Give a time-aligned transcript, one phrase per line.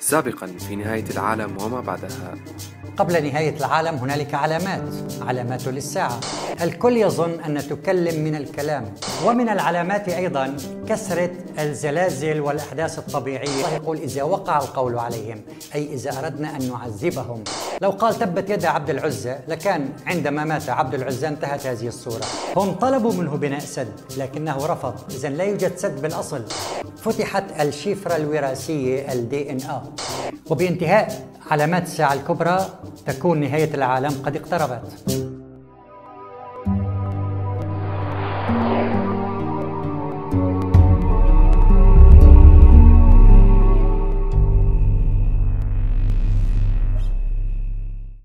[0.00, 2.34] سابقا في نهاية العالم وما بعدها.
[2.96, 4.82] قبل نهاية العالم هنالك علامات
[5.20, 6.20] علامات للساعة.
[6.62, 8.94] الكل يظن أن تكلم من الكلام
[9.26, 10.56] ومن العلامات أيضا
[10.88, 13.66] كثرة الزلازل والأحداث الطبيعية.
[13.74, 15.42] يقول إذا وقع القول عليهم
[15.74, 17.44] أي إذا أردنا أن نعذبهم.
[17.82, 22.24] لو قال تبت يد عبد العزة لكان عندما مات عبد العزة انتهت هذه الصورة.
[22.56, 24.94] هم طلبوا منه بناء سد لكنه رفض.
[25.10, 26.44] إذا لا يوجد سد بالأصل.
[26.96, 29.82] فتحت الشفرة الوراثية الدي إن آ.
[30.50, 32.58] وبانتهاء علامات الساعة الكبرى
[33.06, 35.26] تكون نهاية العالم قد اقتربت.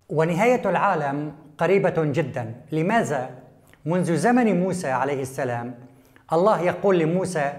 [0.10, 2.56] ونهاية العالم قريبة جدا.
[2.72, 3.30] لماذا؟
[3.86, 5.76] منذ زمن موسى عليه السلام
[6.34, 7.54] الله يقول لموسى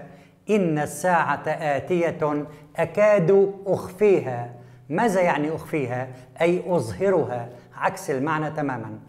[0.49, 2.45] إن الساعة آتية
[2.77, 4.66] أكاد أخفيها.
[4.89, 6.07] ماذا يعني أخفيها؟
[6.41, 7.49] أي أظهرها.
[7.75, 8.99] عكس المعنى تماما.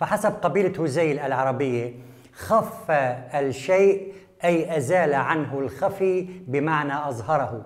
[0.00, 1.94] فحسب قبيلة هزيل العربية
[2.32, 2.90] خف
[3.34, 4.12] الشيء
[4.44, 7.64] أي أزال عنه الخفي بمعنى أظهره.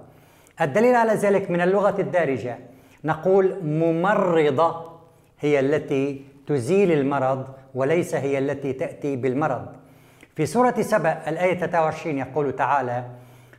[0.61, 2.59] الدليل على ذلك من اللغة الدارجة.
[3.05, 4.93] نقول ممرضة
[5.41, 9.67] هي التي تزيل المرض وليس هي التي تأتي بالمرض.
[10.37, 13.05] في سورة سبأ الآية 23 يقول تعالى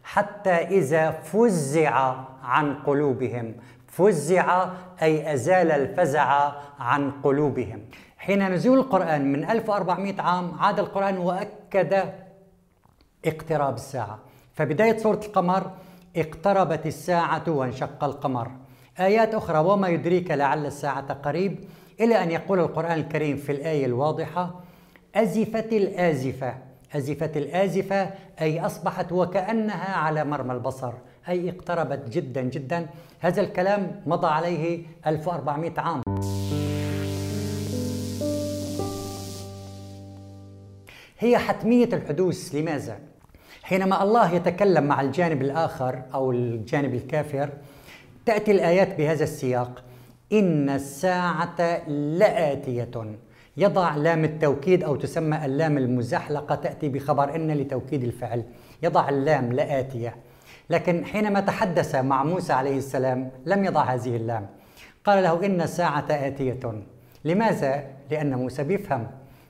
[0.04, 3.54] حتى إذا فزع عن قلوبهم
[3.98, 4.70] فزع
[5.02, 7.82] أي أزال الفزع عن قلوبهم.
[8.18, 12.14] حين نزول القرآن من 1400 عام عاد القرآن وأكد
[13.26, 14.20] اقتراب الساعة.
[14.54, 15.72] فبداية سورة القمر
[16.18, 18.52] اقتربت الساعة وانشق القمر.
[19.00, 21.60] آيات أخرى وما يدريك لعل الساعة قريب
[22.00, 24.56] إلى أن يقول القرآن الكريم في الآية الواضحة
[25.16, 26.54] أزفت الآزفة.
[26.96, 28.10] أزفت الآزفة
[28.42, 30.94] أي أصبحت وكأنها على مرمى البصر.
[31.30, 32.88] أي اقتربت جدا جدا.
[33.20, 36.02] هذا الكلام مضى عليه 1400 عام.
[41.20, 43.00] هي حتمية الحدوث لماذا؟
[43.64, 47.50] حينما الله يتكلم مع الجانب الآخر أو الجانب الكافر
[48.26, 49.84] تأتي الآيات بهذا السياق.
[50.34, 53.18] إن الساعة لآتية.
[53.58, 58.44] يضع لام التوكيد أو تسمى اللام المزحلقة تأتي بخبر إن لتوكيد الفعل.
[58.84, 60.16] يضع اللام لآتية.
[60.70, 64.48] لكن حينما تحدث مع موسى عليه السلام لم يضع هذه اللام.
[65.06, 66.84] قال له إن الساعة آتية.
[67.26, 69.08] لماذا؟ لأن موسى بيفهم.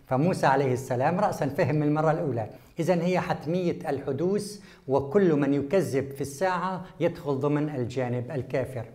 [0.08, 2.50] فموسى عليه السلام رأسا فهم المرة الأولى.
[2.80, 8.86] إذا هي حتمية الحدوث وكل من يكذب في الساعة يدخل ضمن الجانب الكافر.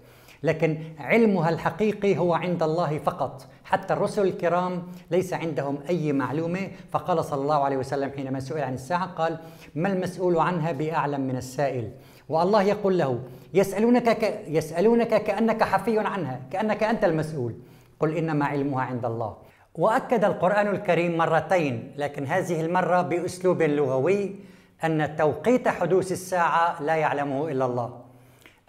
[0.42, 3.46] لكن علمها الحقيقي هو عند الله فقط.
[3.64, 6.68] حتى الرسل الكرام ليس عندهم أي معلومة.
[6.90, 9.38] فقال صلى الله عليه وسلم حينما سئل عن الساعة قال
[9.74, 11.90] ما المسؤول عنها بأعلم من السائل؟
[12.28, 13.20] والله يقول له
[13.54, 14.44] يسألونك, ك...
[14.48, 17.54] يسألونك كأنك حفي عنها كأنك أنت المسؤول.
[18.00, 19.36] قل إنما علمها عند الله.
[19.74, 24.36] وأكد القرآن الكريم مرتين لكن هذه المرة بأسلوب لغوي
[24.84, 28.00] أن توقيت حدوث الساعة لا يعلمه إلا الله.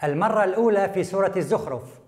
[0.04, 2.00] المرة الأولى في سورة الزخرف.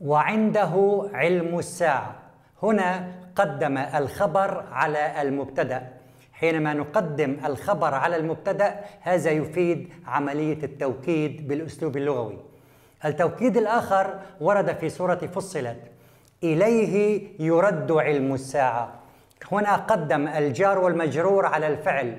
[0.00, 2.16] وعنده علم الساعة.
[2.62, 5.88] هنا قدم الخبر على المبتدأ.
[6.32, 12.38] حينما نقدم الخبر على المبتدأ هذا يفيد عملية التوكيد بالأسلوب اللغوي.
[13.04, 15.78] التوكيد الآخر ورد في سورة فصلت.
[16.42, 18.92] إليه يرد علم الساعة.
[19.52, 22.18] هنا قدم الجار والمجرور على الفعل.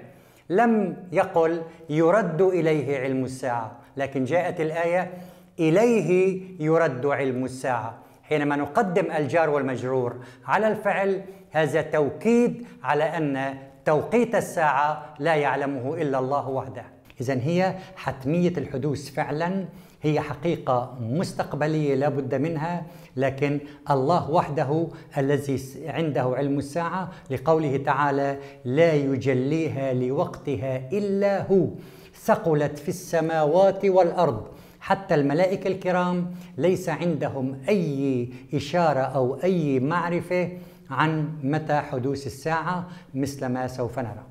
[0.50, 3.81] لم يقل يرد إليه علم الساعة.
[3.98, 5.12] لكن جاءت الآية
[5.60, 7.98] إليه يرد علم الساعة.
[8.24, 10.16] حينما نقدم الجار والمجرور
[10.46, 11.22] على الفعل
[11.52, 16.84] هذا توكيد على أن توقيت الساعة لا يعلمه إلا الله وحده.
[17.22, 19.66] إذا هي حتمية الحدوث فعلا
[20.02, 22.86] هي حقيقة مستقبلية لا بد منها
[23.16, 23.60] لكن
[23.92, 24.88] الله وحده
[25.18, 31.68] الذي عنده علم الساعة لقوله تعالى لا يجليها لوقتها إلا هو
[32.16, 34.48] ثقلت في السماوات والأرض.
[34.80, 40.58] حتى الملائكة الكرام ليس عندهم أي إشارة أو أي معرفة
[40.90, 44.24] عن متى حدوث الساعة مثل ما سوف نرى.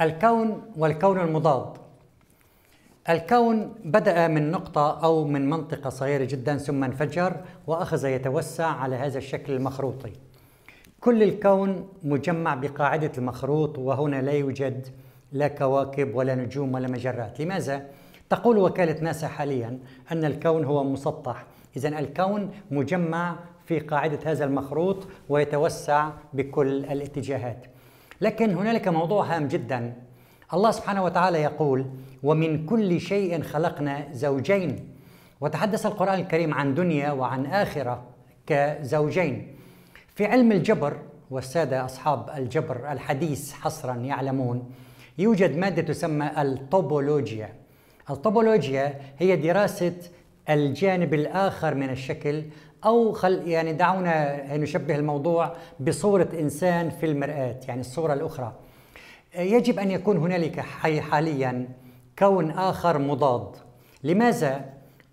[0.00, 1.89] الكون والكون المضاد.
[3.08, 7.36] الكون بدأ من نقطة أو من منطقة صغيرة جدا ثم انفجر
[7.66, 10.12] وأخذ يتوسع على هذا الشكل المخروطي.
[11.00, 14.86] كل الكون مجمع بقاعدة المخروط وهنا لا يوجد
[15.32, 17.86] لا كواكب ولا نجوم ولا مجرات، لماذا؟
[18.30, 19.78] تقول وكالة ناسا حاليا
[20.12, 21.44] أن الكون هو مسطح
[21.76, 23.36] إذا الكون مجمع
[23.66, 27.66] في قاعدة هذا المخروط ويتوسع بكل الاتجاهات
[28.20, 29.94] لكن هنالك موضوع هام جدا
[30.54, 31.86] الله سبحانه وتعالى يقول
[32.22, 34.88] ومن كل شيء خلقنا زوجين
[35.40, 38.02] وتحدث القرآن الكريم عن دنيا وعن آخرة
[38.46, 39.56] كزوجين.
[40.14, 40.96] في علم الجبر
[41.30, 44.70] والسادة أصحاب الجبر الحديث حصرا يعلمون
[45.18, 47.52] يوجد مادة تسمى الطوبولوجيا.
[48.10, 49.96] الطوبولوجيا هي دراسة
[50.48, 52.44] الجانب الآخر من الشكل
[52.84, 58.52] أو خل يعني دعونا نشبه الموضوع بصورة إنسان في المرآة يعني الصورة الأخرى.
[59.34, 61.68] يجب أن يكون هنالك حاليا
[62.18, 63.56] كون آخر مضاد.
[64.04, 64.64] لماذا؟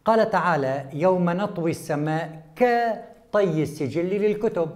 [0.06, 4.70] قال تعالى يوم نطوي السماء كطي السجل للكتب.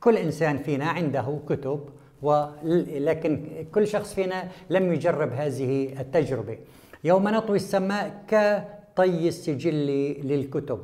[0.00, 1.80] كل إنسان فينا عنده كتب
[2.22, 6.58] ولكن كل شخص فينا لم يجرب هذه التجربة.
[7.04, 9.86] يوم نطوي السماء كطي السجل
[10.24, 10.78] للكتب.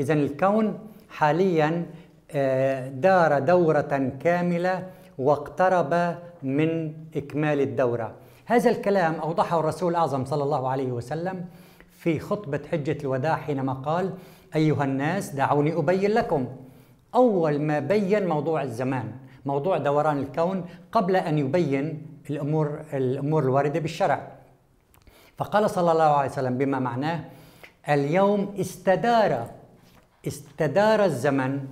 [0.00, 0.78] إذا الكون
[1.08, 1.86] حاليا
[2.32, 4.86] آه، دار دورة كاملة
[5.20, 8.14] واقترب من إكمال الدورة.
[8.46, 11.44] هذا الكلام أوضحه الرسول الأعظم صلى الله عليه وسلم
[11.92, 14.12] في خطبة حجة الوداع حينما قال
[14.56, 16.46] أيها الناس دعوني أبين لكم.
[17.14, 19.12] أول ما بين موضوع الزمان
[19.46, 24.28] موضوع دوران الكون قبل أن يبين الأمور, الأمور الواردة بالشرع.
[25.38, 27.24] فقال صلى الله عليه وسلم بما معناه
[27.88, 29.46] اليوم استدار
[30.26, 31.66] استدار الزمن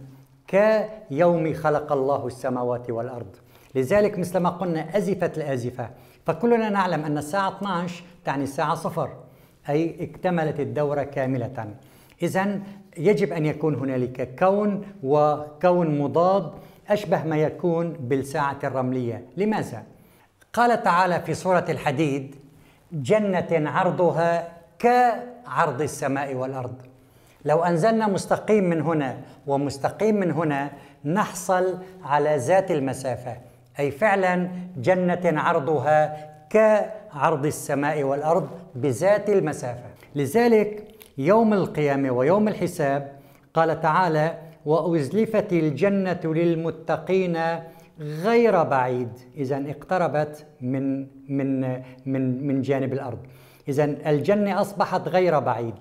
[0.48, 3.36] كيوم خلق الله السماوات والأرض.
[3.74, 5.90] لذلك مثل ما قلنا أزفت الآزفة.
[6.26, 9.10] فكلنا نعلم أن الساعة 12 تعني الساعة صفر
[9.68, 11.74] أي اكتملت الدورة كاملة.
[12.22, 12.60] إذا
[12.96, 16.52] يجب أن يكون هنالك كون وكون مضاد
[16.88, 19.24] أشبه ما يكون بالساعة الرملية.
[19.36, 19.82] لماذا؟
[20.52, 22.36] قال تعالى في سورة الحديد
[22.92, 24.48] جنة عرضها
[24.78, 26.87] كعرض السماء والأرض.
[27.48, 29.16] لو أنزلنا مستقيم من هنا
[29.46, 30.70] ومستقيم من هنا
[31.04, 33.36] نحصل على ذات المسافة.
[33.78, 35.98] أي فعلا جنة عرضها
[36.50, 39.88] كعرض السماء والأرض بذات المسافة.
[40.14, 40.84] لذلك
[41.18, 43.12] يوم القيامة ويوم الحساب
[43.54, 44.34] قال تعالى
[44.66, 47.38] وأزلفت الجنة للمتقين
[48.00, 49.12] غير بعيد.
[49.36, 51.60] اذا اقتربت من من
[52.06, 53.18] من من جانب الأرض.
[53.68, 55.74] اذا الجنة أصبحت غير بعيد.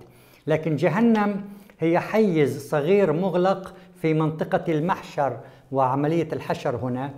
[0.48, 1.42] لكن جهنم
[1.80, 5.38] هي حيز صغير مغلق في منطقة المحشر
[5.72, 7.12] وعملية الحشر هنا.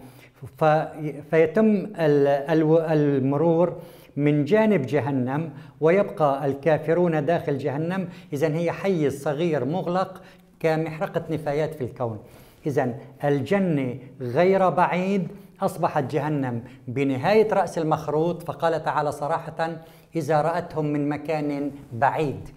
[1.31, 3.75] فيتم المرور
[4.17, 5.49] من جانب جهنم
[5.81, 8.09] ويبقى الكافرون داخل جهنم.
[8.33, 10.21] إذا هي حيز صغير مغلق
[10.59, 12.19] كمحرقة نفايات في الكون.
[12.65, 12.93] إذا
[13.23, 15.27] الجنة غير بعيد
[15.61, 16.61] أصبحت جهنم.
[16.87, 19.69] بنهاية رأس المخروط فقال تعالى صراحة
[20.15, 22.49] إذا رأتهم من مكان بعيد.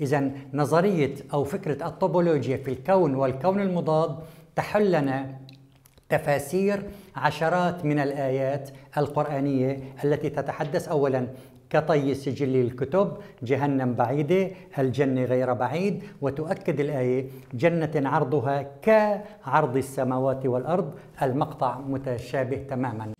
[0.00, 4.16] إذا نظرية أو فكرة الطوبولوجيا في الكون والكون المضاد
[4.56, 5.38] تحل لنا
[6.08, 6.82] تفاسير
[7.16, 11.26] عشرات من الآيات القرآنية التي تتحدث أولا
[11.70, 13.12] كطي سجل الكتب
[13.42, 23.17] جهنم بعيدة الجنة غير بعيد وتؤكد الآية جنة عرضها كعرض السماوات والأرض المقطع متشابه تماما.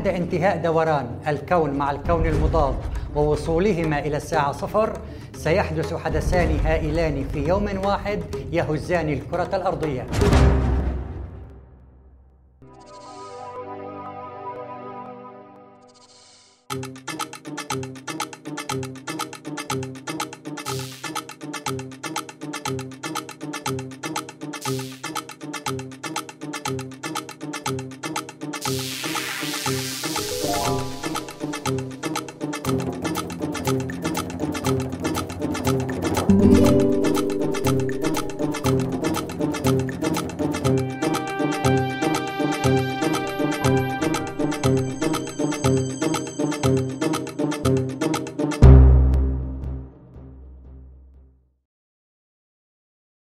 [0.00, 2.74] وعند انتهاء دوران الكون مع الكون المضاد
[3.16, 4.92] ووصولهما إلى الساعة صفر
[5.34, 10.06] سيحدث حدثان هائلان في يوم واحد يهزان الكرة الأرضية.